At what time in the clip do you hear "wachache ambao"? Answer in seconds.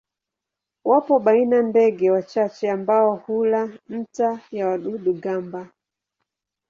2.11-3.15